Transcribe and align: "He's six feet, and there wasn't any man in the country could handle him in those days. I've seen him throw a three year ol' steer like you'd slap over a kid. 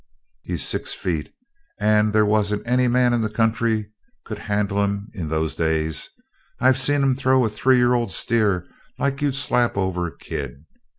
"He's 0.41 0.67
six 0.67 0.95
feet, 0.95 1.31
and 1.79 2.11
there 2.11 2.25
wasn't 2.25 2.63
any 2.65 2.87
man 2.87 3.13
in 3.13 3.21
the 3.21 3.29
country 3.29 3.91
could 4.25 4.39
handle 4.39 4.81
him 4.83 5.11
in 5.13 5.29
those 5.29 5.53
days. 5.55 6.09
I've 6.59 6.79
seen 6.79 7.03
him 7.03 7.13
throw 7.13 7.45
a 7.45 7.49
three 7.49 7.77
year 7.77 7.93
ol' 7.93 8.09
steer 8.09 8.67
like 8.97 9.21
you'd 9.21 9.35
slap 9.35 9.77
over 9.77 10.07
a 10.07 10.17
kid. 10.17 10.65